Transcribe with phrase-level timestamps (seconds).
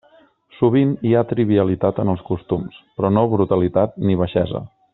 [0.59, 4.65] Sovint hi ha trivialitat en els costums, però no brutalitat ni baixesa.